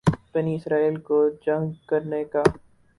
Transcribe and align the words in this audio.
بنی 0.33 0.53
اسرائیل 0.55 0.95
کو 1.01 1.17
جنگ 1.45 1.71
کرنے 1.87 2.23
کا 2.25 2.43